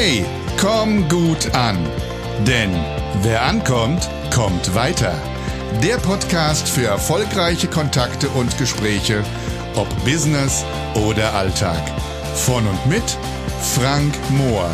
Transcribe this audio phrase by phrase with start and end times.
[0.00, 0.24] Hey,
[0.60, 1.76] komm gut an.
[2.46, 2.70] Denn
[3.22, 5.12] wer ankommt, kommt weiter.
[5.82, 9.24] Der Podcast für erfolgreiche Kontakte und Gespräche,
[9.74, 11.82] ob Business oder Alltag.
[12.36, 13.02] Von und mit
[13.74, 14.72] Frank Mohr.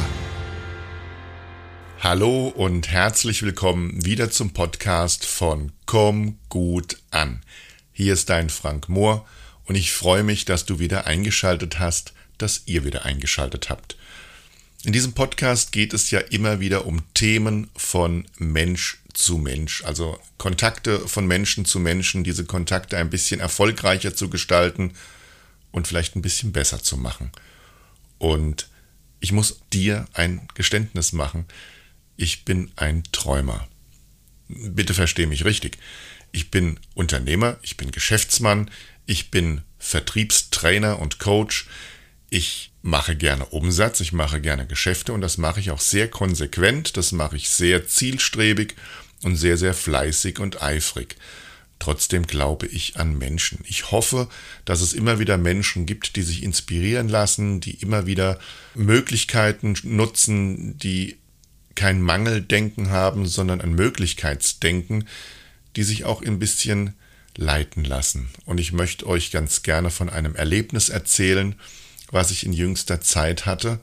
[2.00, 7.40] Hallo und herzlich willkommen wieder zum Podcast von Komm gut an.
[7.94, 9.24] Hier ist dein Frank Mohr
[9.64, 13.96] und ich freue mich, dass du wieder eingeschaltet hast, dass ihr wieder eingeschaltet habt.
[14.84, 20.20] In diesem Podcast geht es ja immer wieder um Themen von Mensch zu Mensch, also
[20.36, 24.92] Kontakte von Menschen zu Menschen, diese Kontakte ein bisschen erfolgreicher zu gestalten
[25.72, 27.32] und vielleicht ein bisschen besser zu machen.
[28.18, 28.68] Und
[29.20, 31.46] ich muss dir ein Geständnis machen.
[32.18, 33.66] Ich bin ein Träumer.
[34.48, 35.78] Bitte versteh mich richtig.
[36.30, 38.70] Ich bin Unternehmer, ich bin Geschäftsmann,
[39.06, 41.68] ich bin Vertriebstrainer und Coach.
[42.28, 46.98] Ich mache gerne Umsatz, ich mache gerne Geschäfte und das mache ich auch sehr konsequent,
[46.98, 48.74] das mache ich sehr zielstrebig
[49.22, 51.16] und sehr, sehr fleißig und eifrig.
[51.78, 53.60] Trotzdem glaube ich an Menschen.
[53.66, 54.28] Ich hoffe,
[54.66, 58.38] dass es immer wieder Menschen gibt, die sich inspirieren lassen, die immer wieder
[58.74, 61.16] Möglichkeiten nutzen, die
[61.74, 65.08] kein Mangeldenken haben, sondern ein Möglichkeitsdenken,
[65.76, 66.92] die sich auch ein bisschen
[67.34, 68.28] leiten lassen.
[68.44, 71.54] Und ich möchte euch ganz gerne von einem Erlebnis erzählen,
[72.10, 73.80] was ich in jüngster Zeit hatte,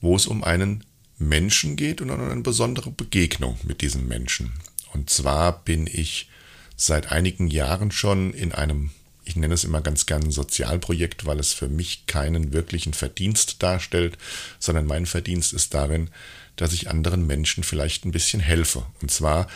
[0.00, 0.84] wo es um einen
[1.18, 4.52] Menschen geht und um eine besondere Begegnung mit diesem Menschen.
[4.92, 6.28] Und zwar bin ich
[6.76, 8.90] seit einigen Jahren schon in einem,
[9.24, 14.18] ich nenne es immer ganz gern Sozialprojekt, weil es für mich keinen wirklichen Verdienst darstellt,
[14.58, 16.10] sondern mein Verdienst ist darin,
[16.56, 18.86] dass ich anderen Menschen vielleicht ein bisschen helfe.
[19.00, 19.48] Und zwar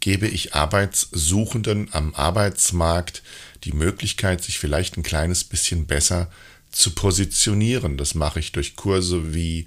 [0.00, 3.22] gebe ich Arbeitssuchenden am Arbeitsmarkt
[3.64, 6.53] die Möglichkeit, sich vielleicht ein kleines bisschen besser zu
[6.90, 7.96] positionieren.
[7.96, 9.64] Das mache ich durch Kurse wie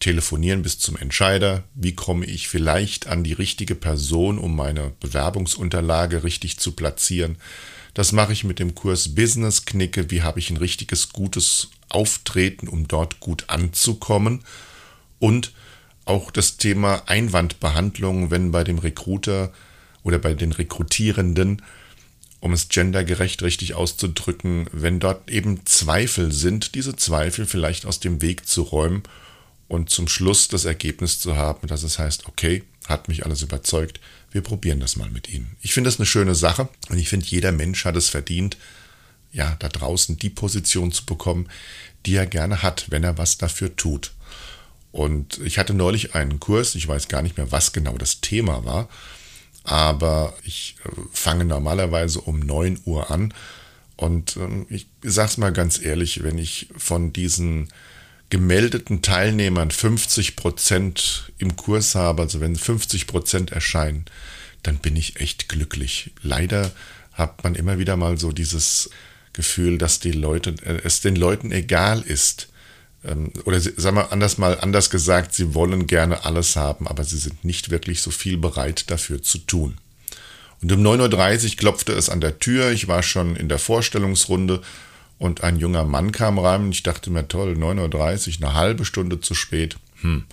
[0.00, 1.64] Telefonieren bis zum Entscheider.
[1.74, 7.36] Wie komme ich vielleicht an die richtige Person, um meine Bewerbungsunterlage richtig zu platzieren?
[7.92, 10.10] Das mache ich mit dem Kurs Business Knicke.
[10.10, 14.42] Wie habe ich ein richtiges, gutes Auftreten, um dort gut anzukommen?
[15.18, 15.52] Und
[16.06, 19.52] auch das Thema Einwandbehandlung, wenn bei dem Recruiter
[20.02, 21.62] oder bei den Rekrutierenden
[22.40, 28.22] um es gendergerecht richtig auszudrücken, wenn dort eben Zweifel sind, diese Zweifel vielleicht aus dem
[28.22, 29.02] Weg zu räumen
[29.68, 34.00] und zum Schluss das Ergebnis zu haben, dass es heißt, okay, hat mich alles überzeugt,
[34.32, 35.56] wir probieren das mal mit Ihnen.
[35.60, 38.56] Ich finde das eine schöne Sache und ich finde, jeder Mensch hat es verdient,
[39.32, 41.48] ja, da draußen die Position zu bekommen,
[42.06, 44.12] die er gerne hat, wenn er was dafür tut.
[44.92, 48.64] Und ich hatte neulich einen Kurs, ich weiß gar nicht mehr, was genau das Thema
[48.64, 48.88] war,
[49.64, 53.34] aber ich äh, fange normalerweise um 9 Uhr an.
[53.96, 57.68] Und ähm, ich sag's mal ganz ehrlich, wenn ich von diesen
[58.30, 64.04] gemeldeten Teilnehmern 50 Prozent im Kurs habe, also wenn 50 Prozent erscheinen,
[64.62, 66.12] dann bin ich echt glücklich.
[66.22, 66.70] Leider
[67.12, 68.90] hat man immer wieder mal so dieses
[69.32, 72.49] Gefühl, dass die Leute, äh, es den Leuten egal ist,
[73.44, 77.44] oder sagen wir anders mal anders gesagt, sie wollen gerne alles haben, aber sie sind
[77.44, 79.78] nicht wirklich so viel bereit dafür zu tun.
[80.62, 84.60] Und um 9.30 Uhr klopfte es an der Tür, ich war schon in der Vorstellungsrunde
[85.18, 88.84] und ein junger Mann kam rein und ich dachte mir, toll, 9.30 Uhr, eine halbe
[88.84, 89.76] Stunde zu spät.
[90.02, 90.24] Hm.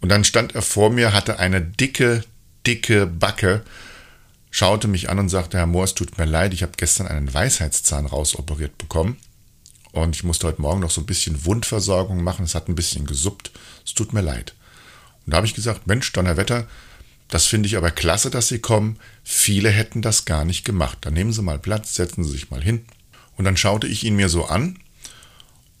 [0.00, 2.24] Und dann stand er vor mir, hatte eine dicke,
[2.66, 3.62] dicke Backe,
[4.50, 7.32] schaute mich an und sagte, Herr Mohr, es tut mir leid, ich habe gestern einen
[7.32, 9.18] Weisheitszahn rausoperiert bekommen.
[9.94, 12.44] Und ich musste heute Morgen noch so ein bisschen Wundversorgung machen.
[12.44, 13.52] Es hat ein bisschen gesuppt.
[13.86, 14.52] Es tut mir leid.
[15.24, 16.66] Und da habe ich gesagt, Mensch, Donnerwetter,
[17.28, 18.98] das finde ich aber klasse, dass Sie kommen.
[19.22, 20.98] Viele hätten das gar nicht gemacht.
[21.02, 22.84] Dann nehmen Sie mal Platz, setzen Sie sich mal hin.
[23.36, 24.80] Und dann schaute ich ihn mir so an.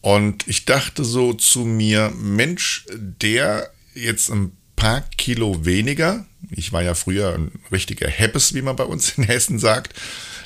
[0.00, 6.84] Und ich dachte so zu mir, Mensch, der jetzt ein paar Kilo weniger, ich war
[6.84, 9.94] ja früher ein richtiger Heppes, wie man bei uns in Hessen sagt,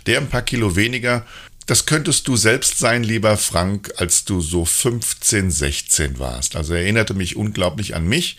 [0.07, 1.27] der ein paar Kilo weniger
[1.69, 6.57] das könntest du selbst sein, lieber Frank, als du so 15, 16 warst.
[6.57, 8.39] Also er erinnerte mich unglaublich an mich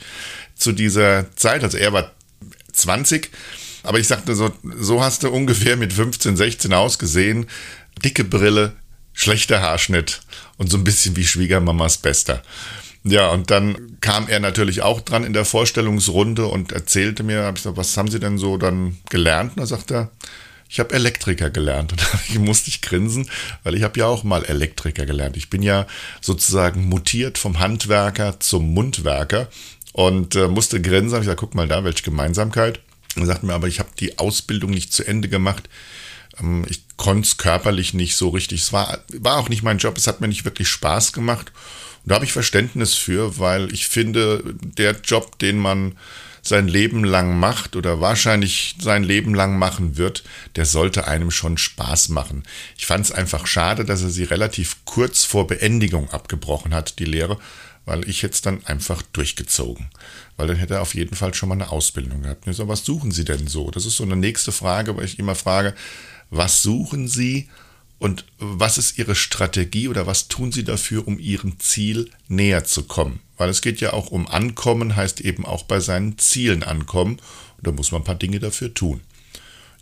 [0.56, 1.64] zu dieser Zeit.
[1.64, 2.12] Also er war
[2.74, 3.30] 20,
[3.84, 7.46] aber ich sagte so, so hast du ungefähr mit 15, 16 ausgesehen.
[8.04, 8.74] Dicke Brille,
[9.14, 10.22] schlechter Haarschnitt
[10.58, 12.42] und so ein bisschen wie Schwiegermamas Bester.
[13.04, 17.58] Ja, und dann kam er natürlich auch dran in der Vorstellungsrunde und erzählte mir, hab
[17.58, 19.52] ich gesagt, was haben Sie denn so dann gelernt?
[19.52, 20.10] Und da sagt er,
[20.70, 23.30] ich habe Elektriker gelernt und da musste ich grinsen,
[23.64, 25.36] weil ich habe ja auch mal Elektriker gelernt.
[25.36, 25.88] Ich bin ja
[26.22, 29.48] sozusagen mutiert vom Handwerker zum Mundwerker
[29.94, 31.18] und äh, musste grinsen.
[31.18, 32.80] Ich gesagt, guck mal da, welche Gemeinsamkeit.
[33.16, 35.68] Er sagte mir, aber ich habe die Ausbildung nicht zu Ende gemacht.
[36.40, 38.62] Ähm, ich konnte es körperlich nicht so richtig.
[38.62, 39.98] Es war, war auch nicht mein Job.
[39.98, 41.52] Es hat mir nicht wirklich Spaß gemacht.
[42.04, 44.44] Und da habe ich Verständnis für, weil ich finde,
[44.78, 45.98] der Job, den man
[46.42, 50.24] sein Leben lang macht oder wahrscheinlich sein Leben lang machen wird,
[50.56, 52.44] der sollte einem schon Spaß machen.
[52.78, 57.06] Ich fand es einfach schade, dass er sie relativ kurz vor Beendigung abgebrochen hat, die
[57.06, 57.38] Lehre,
[57.86, 59.90] weil ich jetzt dann einfach durchgezogen.
[60.38, 62.46] Weil dann hätte er auf jeden Fall schon mal eine Ausbildung gehabt.
[62.52, 63.72] So, was suchen Sie denn so?
[63.72, 65.74] Das ist so eine nächste Frage, weil ich immer frage,
[66.30, 67.50] was suchen Sie
[68.00, 72.84] und was ist Ihre Strategie oder was tun Sie dafür, um Ihrem Ziel näher zu
[72.84, 73.20] kommen?
[73.38, 77.20] Weil es geht ja auch um Ankommen, heißt eben auch bei seinen Zielen ankommen.
[77.58, 79.02] Und da muss man ein paar Dinge dafür tun.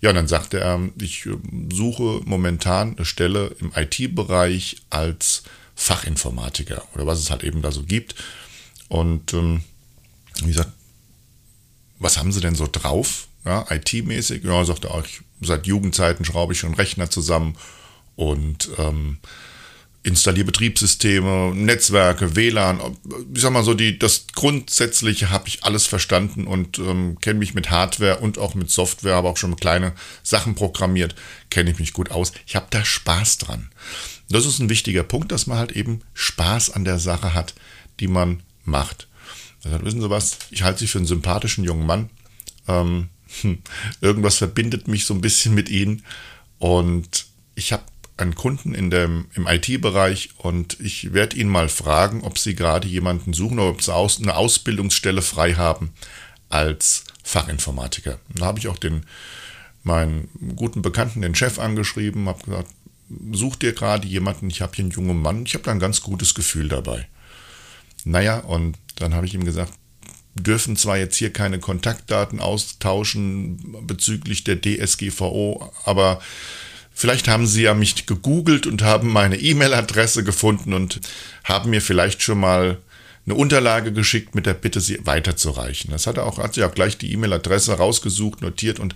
[0.02, 1.38] Ja, und dann sagte er, ich äh,
[1.72, 5.44] suche momentan eine Stelle im IT-Bereich als
[5.76, 8.16] Fachinformatiker oder was es halt eben da so gibt.
[8.90, 9.64] Und ähm,
[10.42, 10.72] wie gesagt,
[12.00, 13.28] was haben Sie denn so drauf?
[13.46, 14.44] Ja, IT-mäßig?
[14.44, 17.56] Ja, sagte er, ich, seit Jugendzeiten schraube ich schon Rechner zusammen
[18.18, 19.20] und ähm,
[20.04, 22.80] installiere Betriebssysteme, Netzwerke, WLAN.
[23.34, 27.54] Ich sag mal so, die, das Grundsätzliche habe ich alles verstanden und ähm, kenne mich
[27.54, 29.94] mit Hardware und auch mit Software, habe auch schon kleine
[30.24, 31.16] Sachen programmiert,
[31.50, 32.32] kenne ich mich gut aus.
[32.46, 33.70] Ich habe da Spaß dran.
[34.30, 37.54] Das ist ein wichtiger Punkt, dass man halt eben Spaß an der Sache hat,
[38.00, 39.08] die man macht.
[39.64, 42.10] Also, wissen Sie was, ich halte Sie für einen sympathischen jungen Mann.
[42.68, 43.10] Ähm,
[44.02, 46.04] irgendwas verbindet mich so ein bisschen mit Ihnen
[46.60, 47.84] und ich habe
[48.18, 52.88] einen Kunden in dem, im IT-Bereich und ich werde ihn mal fragen, ob Sie gerade
[52.88, 55.92] jemanden suchen oder ob Sie aus, eine Ausbildungsstelle frei haben
[56.50, 58.20] als Fachinformatiker.
[58.36, 59.06] Da habe ich auch den,
[59.84, 62.72] meinen guten Bekannten, den Chef angeschrieben, habe gesagt,
[63.32, 66.02] such dir gerade jemanden, ich habe hier einen jungen Mann, ich habe da ein ganz
[66.02, 67.08] gutes Gefühl dabei.
[68.04, 69.74] Naja, und dann habe ich ihm gesagt,
[70.36, 76.22] dürfen zwar jetzt hier keine Kontaktdaten austauschen bezüglich der DSGVO, aber
[77.00, 81.00] Vielleicht haben Sie ja mich gegoogelt und haben meine E-Mail-Adresse gefunden und
[81.44, 82.80] haben mir vielleicht schon mal
[83.28, 85.92] eine Unterlage geschickt mit der Bitte, sie weiterzureichen.
[85.92, 88.96] Das hat er auch, hat sie auch gleich die E-Mail-Adresse rausgesucht, notiert und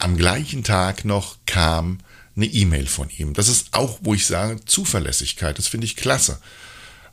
[0.00, 1.98] am gleichen Tag noch kam
[2.34, 3.34] eine E-Mail von ihm.
[3.34, 5.56] Das ist auch, wo ich sage, Zuverlässigkeit.
[5.58, 6.40] Das finde ich klasse.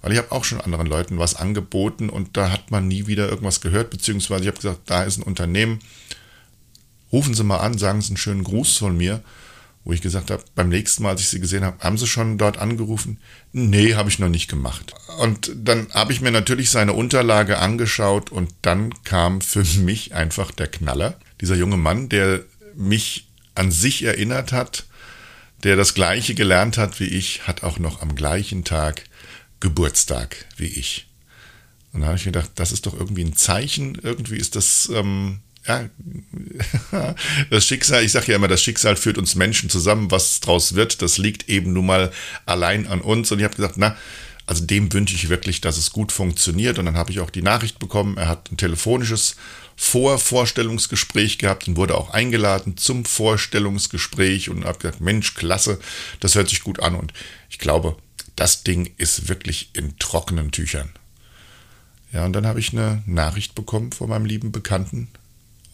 [0.01, 3.29] Weil ich habe auch schon anderen Leuten was angeboten und da hat man nie wieder
[3.29, 5.81] irgendwas gehört, beziehungsweise ich habe gesagt, da ist ein Unternehmen,
[7.11, 9.21] rufen Sie mal an, sagen Sie einen schönen Gruß von mir
[9.83, 12.37] wo ich gesagt habe, beim nächsten Mal, als ich sie gesehen habe, haben sie schon
[12.37, 13.17] dort angerufen?
[13.53, 14.93] Nee, habe ich noch nicht gemacht.
[15.19, 20.51] Und dann habe ich mir natürlich seine Unterlage angeschaut und dann kam für mich einfach
[20.51, 21.19] der Knaller.
[21.41, 22.41] Dieser junge Mann, der
[22.75, 24.85] mich an sich erinnert hat,
[25.63, 29.03] der das gleiche gelernt hat wie ich, hat auch noch am gleichen Tag
[29.59, 31.07] Geburtstag wie ich.
[31.91, 34.89] Und da habe ich mir gedacht, das ist doch irgendwie ein Zeichen, irgendwie ist das
[34.93, 37.15] ähm, ja,
[37.49, 40.11] das Schicksal, ich sage ja immer, das Schicksal führt uns Menschen zusammen.
[40.11, 42.11] Was draus wird, das liegt eben nun mal
[42.45, 43.31] allein an uns.
[43.31, 43.95] Und ich habe gesagt, na,
[44.47, 46.79] also dem wünsche ich wirklich, dass es gut funktioniert.
[46.79, 49.35] Und dann habe ich auch die Nachricht bekommen, er hat ein telefonisches
[49.75, 55.79] Vorvorstellungsgespräch gehabt und wurde auch eingeladen zum Vorstellungsgespräch und habe gesagt, Mensch, klasse,
[56.19, 56.95] das hört sich gut an.
[56.95, 57.13] Und
[57.49, 57.95] ich glaube,
[58.35, 60.89] das Ding ist wirklich in trockenen Tüchern.
[62.11, 65.09] Ja, und dann habe ich eine Nachricht bekommen von meinem lieben Bekannten,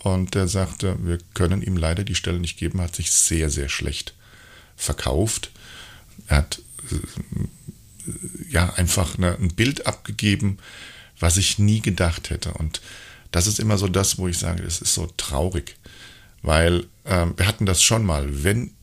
[0.06, 3.70] und der sagte, wir können ihm leider die Stelle nicht geben, hat sich sehr, sehr
[3.70, 4.14] schlecht
[4.76, 5.50] verkauft.
[6.28, 8.12] Er hat äh,
[8.50, 10.60] ja einfach eine, ein Bild abgegeben,
[11.20, 12.54] was ich nie gedacht hätte.
[12.54, 12.82] Und
[13.32, 15.76] das ist immer so das, wo ich sage, es ist so traurig.
[16.44, 18.44] Weil äh, wir hatten das schon mal.
[18.44, 18.76] Wenn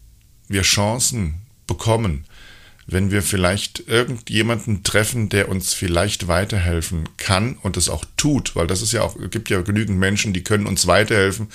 [0.48, 1.36] wir Chancen
[1.68, 2.24] bekommen,
[2.86, 8.66] wenn wir vielleicht irgendjemanden treffen, der uns vielleicht weiterhelfen kann und es auch tut, weil
[8.66, 11.48] das ist ja auch, es gibt ja genügend Menschen, die können uns weiterhelfen,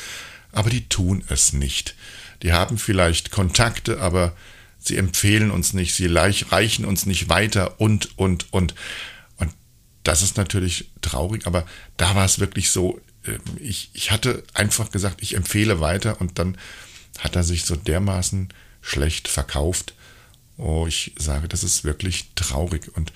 [0.52, 1.96] aber die tun es nicht.
[2.44, 4.36] Die haben vielleicht Kontakte, aber
[4.80, 8.74] sie empfehlen uns nicht, sie reichen uns nicht weiter und, und, und.
[9.38, 9.54] Und
[10.04, 11.66] das ist natürlich traurig, aber
[11.98, 16.40] da war es wirklich so, ähm, ich, ich hatte einfach gesagt, ich empfehle weiter und
[16.40, 16.58] dann
[17.20, 18.50] hat er sich so dermaßen
[18.82, 19.94] schlecht verkauft
[20.58, 22.96] Oh, ich sage, das ist wirklich traurig.
[22.96, 23.14] Und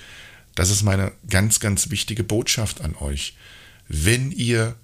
[0.55, 3.36] das ist meine ganz, ganz wichtige Botschaft an euch.
[3.88, 4.75] Wenn ihr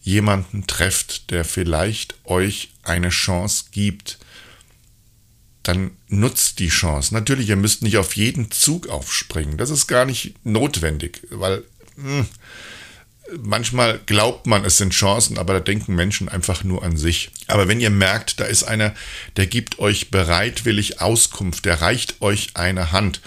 [0.00, 4.18] jemanden trefft, der vielleicht euch eine Chance gibt,
[5.62, 7.12] dann nutzt die Chance.
[7.12, 9.58] Natürlich, ihr müsst nicht auf jeden Zug aufspringen.
[9.58, 11.62] Das ist gar nicht notwendig, weil
[11.96, 12.26] mh, hm,
[13.36, 17.30] manchmal glaubt man, es sind Chancen, aber da denken Menschen einfach nur an sich.
[17.46, 18.94] Aber wenn ihr merkt, da ist einer,
[19.36, 23.20] der gibt euch bereitwillig Auskunft, der reicht euch eine Hand.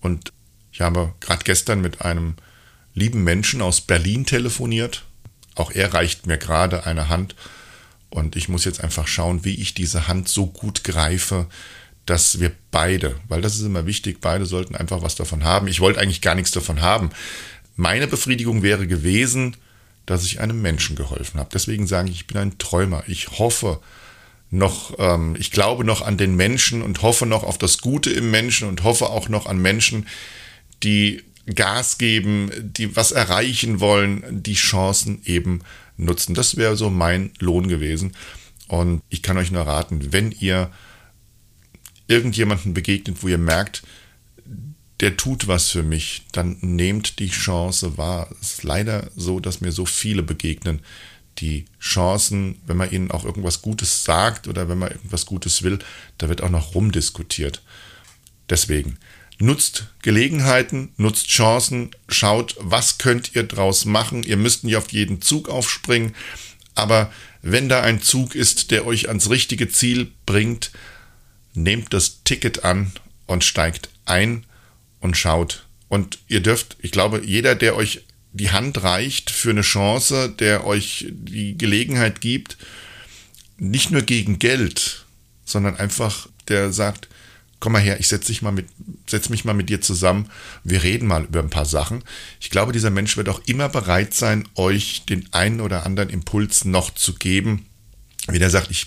[0.00, 0.32] Und
[0.72, 2.34] ich habe gerade gestern mit einem
[2.94, 5.04] lieben Menschen aus Berlin telefoniert.
[5.54, 7.34] Auch er reicht mir gerade eine Hand.
[8.10, 11.48] Und ich muss jetzt einfach schauen, wie ich diese Hand so gut greife,
[12.06, 15.68] dass wir beide, weil das ist immer wichtig, beide sollten einfach was davon haben.
[15.68, 17.10] Ich wollte eigentlich gar nichts davon haben.
[17.76, 19.56] Meine Befriedigung wäre gewesen,
[20.06, 21.50] dass ich einem Menschen geholfen habe.
[21.52, 23.04] Deswegen sage ich, ich bin ein Träumer.
[23.06, 23.80] Ich hoffe
[24.50, 28.30] noch, ähm, ich glaube noch an den Menschen und hoffe noch auf das Gute im
[28.30, 30.06] Menschen und hoffe auch noch an Menschen,
[30.82, 35.60] die Gas geben, die was erreichen wollen, die Chancen eben
[35.96, 36.34] nutzen.
[36.34, 38.14] Das wäre so mein Lohn gewesen.
[38.68, 40.70] Und ich kann euch nur raten, wenn ihr
[42.06, 43.82] irgendjemanden begegnet, wo ihr merkt,
[45.00, 48.28] der tut was für mich, dann nehmt die Chance wahr.
[48.40, 50.80] Es ist leider so, dass mir so viele begegnen,
[51.38, 55.80] die Chancen, wenn man ihnen auch irgendwas Gutes sagt oder wenn man irgendwas Gutes will,
[56.18, 57.62] da wird auch noch rumdiskutiert.
[58.48, 58.98] Deswegen
[59.38, 64.22] nutzt Gelegenheiten, nutzt Chancen, schaut, was könnt ihr draus machen.
[64.22, 66.14] Ihr müsst nicht auf jeden Zug aufspringen,
[66.76, 70.70] aber wenn da ein Zug ist, der euch ans richtige Ziel bringt,
[71.52, 72.92] nehmt das Ticket an
[73.26, 74.44] und steigt ein
[75.04, 75.66] und schaut.
[75.88, 80.66] Und ihr dürft, ich glaube, jeder, der euch die Hand reicht für eine Chance, der
[80.66, 82.56] euch die Gelegenheit gibt,
[83.58, 85.04] nicht nur gegen Geld,
[85.44, 87.08] sondern einfach, der sagt,
[87.60, 88.40] komm mal her, ich setze dich
[89.06, 90.30] setz mich mal mit dir zusammen,
[90.64, 92.02] wir reden mal über ein paar Sachen.
[92.40, 96.64] Ich glaube, dieser Mensch wird auch immer bereit sein, euch den einen oder anderen Impuls
[96.64, 97.66] noch zu geben.
[98.26, 98.86] Wenn er sagt, ich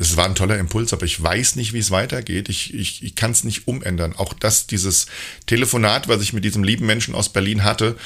[0.00, 2.48] es war ein toller Impuls, aber ich weiß nicht, wie es weitergeht.
[2.48, 4.14] Ich, ich, ich kann es nicht umändern.
[4.14, 5.06] Auch das, dieses
[5.46, 7.96] Telefonat, was ich mit diesem lieben Menschen aus Berlin hatte,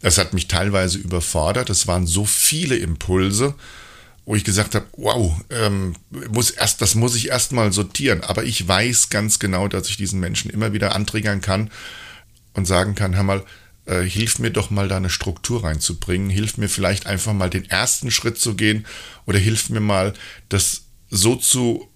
[0.00, 1.68] das hat mich teilweise überfordert.
[1.68, 3.54] Es waren so viele Impulse,
[4.24, 5.94] wo ich gesagt habe, wow, ähm,
[6.30, 8.22] muss erst, das muss ich erstmal sortieren.
[8.22, 11.70] Aber ich weiß ganz genau, dass ich diesen Menschen immer wieder antriggern kann
[12.54, 13.44] und sagen kann, hör mal,
[13.84, 17.68] äh, hilf mir doch mal da eine Struktur reinzubringen, hilf mir vielleicht einfach mal den
[17.68, 18.86] ersten Schritt zu gehen
[19.26, 20.14] oder hilf mir mal
[20.48, 20.81] das
[21.12, 21.88] so zu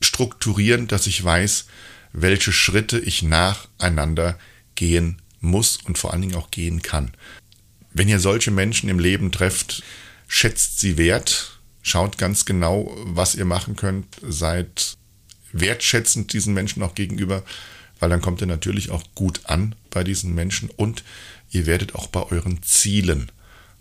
[0.00, 1.66] strukturieren, dass ich weiß,
[2.12, 4.38] welche Schritte ich nacheinander
[4.76, 7.10] gehen muss und vor allen Dingen auch gehen kann.
[7.92, 9.82] Wenn ihr solche Menschen im Leben trefft,
[10.28, 14.96] schätzt sie wert, schaut ganz genau, was ihr machen könnt, seid
[15.52, 17.42] wertschätzend diesen Menschen auch gegenüber,
[17.98, 21.02] weil dann kommt ihr natürlich auch gut an bei diesen Menschen und
[21.50, 23.32] ihr werdet auch bei euren Zielen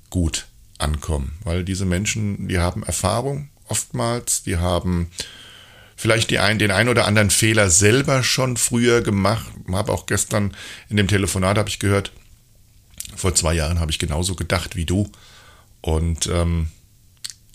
[0.09, 0.47] gut
[0.79, 4.43] ankommen, weil diese Menschen, die haben Erfahrung oftmals.
[4.43, 5.11] Die haben
[5.95, 9.47] vielleicht die ein, den einen oder anderen Fehler selber schon früher gemacht.
[9.71, 10.55] Habe auch gestern
[10.89, 12.11] in dem Telefonat habe ich gehört,
[13.15, 15.11] vor zwei Jahren habe ich genauso gedacht wie du.
[15.81, 16.67] Und ähm,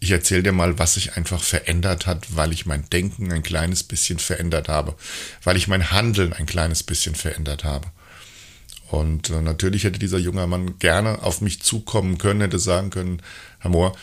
[0.01, 3.83] ich erzähle dir mal, was sich einfach verändert hat, weil ich mein Denken ein kleines
[3.83, 4.95] bisschen verändert habe,
[5.43, 7.89] weil ich mein Handeln ein kleines bisschen verändert habe.
[8.91, 13.23] Und äh, natürlich hätte dieser junge Mann gerne auf mich zukommen können, hätte sagen können,
[13.59, 13.97] Herr Mohr,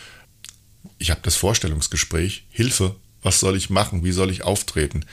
[0.98, 5.04] ich habe das Vorstellungsgespräch, Hilfe, was soll ich machen, wie soll ich auftreten?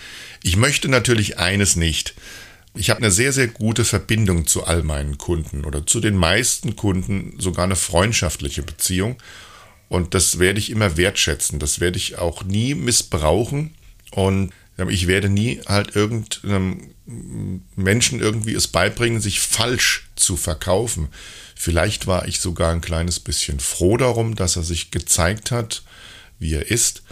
[0.44, 2.16] Ich möchte natürlich eines nicht.
[2.76, 6.76] Ich habe eine sehr, sehr gute Verbindung zu all meinen Kunden oder zu den meisten
[6.76, 9.18] Kunden, sogar eine freundschaftliche Beziehung.
[9.90, 11.60] Und das werde ich immer wertschätzen.
[11.60, 13.76] Das werde ich auch nie missbrauchen.
[14.12, 14.52] Und
[14.88, 16.92] ich werde nie halt irgendeinem
[17.76, 21.10] Menschen irgendwie es beibringen, sich falsch zu verkaufen.
[21.56, 25.84] Vielleicht war ich sogar ein kleines bisschen froh darum, dass er sich gezeigt hat,
[26.40, 27.04] wie er ist,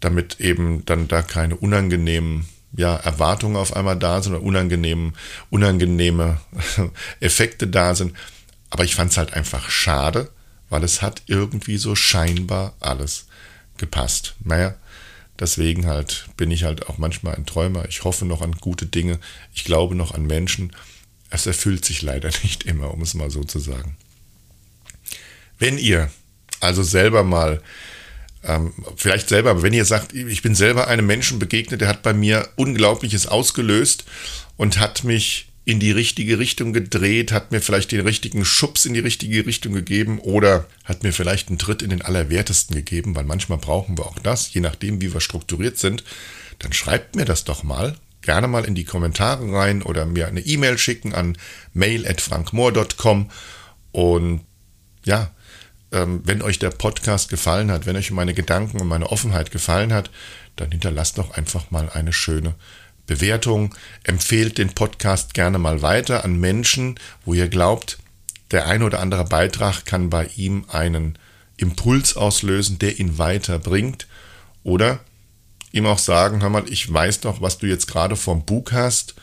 [0.00, 5.14] damit eben dann da keine unangenehmen ja, Erwartungen auf einmal da sind oder unangenehmen,
[5.50, 6.40] unangenehme
[7.20, 8.14] Effekte da sind.
[8.70, 10.30] Aber ich fand es halt einfach schade,
[10.70, 13.26] weil es hat irgendwie so scheinbar alles
[13.76, 14.34] gepasst.
[14.42, 14.74] Naja,
[15.38, 17.86] deswegen halt bin ich halt auch manchmal ein Träumer.
[17.88, 19.18] Ich hoffe noch an gute Dinge.
[19.52, 20.72] Ich glaube noch an Menschen
[21.32, 23.96] es erfüllt sich leider nicht immer, um es mal so zu sagen.
[25.58, 26.10] Wenn ihr
[26.60, 27.60] also selber mal,
[28.44, 32.12] ähm, vielleicht selber, wenn ihr sagt, ich bin selber einem Menschen begegnet, der hat bei
[32.12, 34.04] mir Unglaubliches ausgelöst
[34.56, 38.94] und hat mich in die richtige Richtung gedreht, hat mir vielleicht den richtigen Schubs in
[38.94, 43.24] die richtige Richtung gegeben oder hat mir vielleicht einen Tritt in den Allerwertesten gegeben, weil
[43.24, 46.02] manchmal brauchen wir auch das, je nachdem, wie wir strukturiert sind,
[46.58, 50.40] dann schreibt mir das doch mal gerne mal in die Kommentare rein oder mir eine
[50.40, 51.36] E-Mail schicken an
[51.74, 53.30] mail.frankmoor.com.
[53.92, 54.40] Und
[55.04, 55.30] ja,
[55.92, 59.92] ähm, wenn euch der Podcast gefallen hat, wenn euch meine Gedanken und meine Offenheit gefallen
[59.92, 60.10] hat,
[60.56, 62.54] dann hinterlasst doch einfach mal eine schöne
[63.06, 63.74] Bewertung.
[64.04, 67.98] Empfehlt den Podcast gerne mal weiter an Menschen, wo ihr glaubt,
[68.50, 71.18] der ein oder andere Beitrag kann bei ihm einen
[71.56, 74.06] Impuls auslösen, der ihn weiterbringt.
[74.62, 75.00] Oder
[75.72, 79.14] ihm auch sagen, hör mal, ich weiß doch, was du jetzt gerade vom Bug hast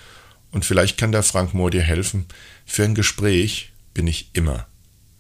[0.52, 2.26] und vielleicht kann der Frank Mohr dir helfen.
[2.66, 4.68] Für ein Gespräch bin ich immer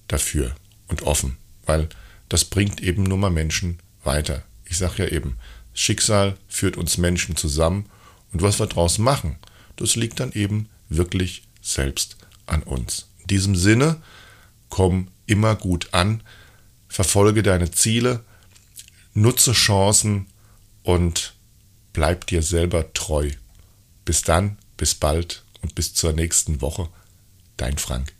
[0.07, 0.55] dafür
[0.87, 1.87] und offen, weil
[2.29, 4.43] das bringt eben nur mal Menschen weiter.
[4.65, 5.37] Ich sage ja eben,
[5.73, 7.85] Schicksal führt uns Menschen zusammen
[8.31, 9.37] Und was wir daraus machen,
[9.75, 13.07] das liegt dann eben wirklich selbst an uns.
[13.21, 14.01] In diesem Sinne,
[14.69, 16.21] komm immer gut an,
[16.87, 18.23] verfolge deine Ziele,
[19.13, 20.27] nutze Chancen
[20.83, 21.33] und
[21.93, 23.31] bleib dir selber treu.
[24.05, 26.89] Bis dann, bis bald und bis zur nächsten Woche.
[27.57, 28.13] Dein Frank.